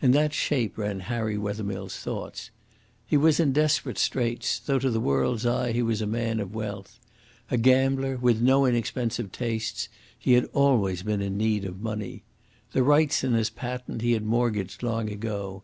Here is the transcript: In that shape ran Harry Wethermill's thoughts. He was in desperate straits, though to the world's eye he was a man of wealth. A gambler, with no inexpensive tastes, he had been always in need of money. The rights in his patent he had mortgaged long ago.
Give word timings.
In 0.00 0.12
that 0.12 0.32
shape 0.32 0.78
ran 0.78 1.00
Harry 1.00 1.36
Wethermill's 1.36 1.98
thoughts. 1.98 2.50
He 3.04 3.18
was 3.18 3.38
in 3.38 3.52
desperate 3.52 3.98
straits, 3.98 4.58
though 4.58 4.78
to 4.78 4.88
the 4.88 5.00
world's 5.02 5.44
eye 5.44 5.72
he 5.72 5.82
was 5.82 6.00
a 6.00 6.06
man 6.06 6.40
of 6.40 6.54
wealth. 6.54 6.98
A 7.50 7.58
gambler, 7.58 8.16
with 8.16 8.40
no 8.40 8.64
inexpensive 8.64 9.32
tastes, 9.32 9.90
he 10.18 10.32
had 10.32 10.44
been 10.44 10.50
always 10.54 11.02
in 11.02 11.36
need 11.36 11.66
of 11.66 11.82
money. 11.82 12.22
The 12.72 12.82
rights 12.84 13.22
in 13.22 13.34
his 13.34 13.50
patent 13.50 14.00
he 14.00 14.12
had 14.12 14.24
mortgaged 14.24 14.82
long 14.82 15.10
ago. 15.10 15.62